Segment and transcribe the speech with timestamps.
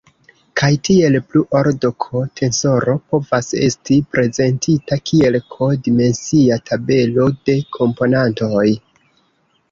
[0.59, 8.65] Kaj tiel plu: ordo-"k" tensoro povas esti prezentita kiel "k"-dimensia tabelo de komponantoj.